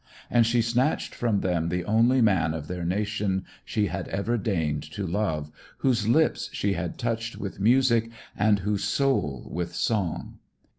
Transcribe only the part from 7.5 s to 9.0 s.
music and whose